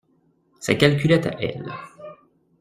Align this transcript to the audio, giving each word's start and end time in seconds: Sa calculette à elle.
Sa 0.59 0.73
calculette 0.73 1.27
à 1.27 1.37
elle. 1.39 1.71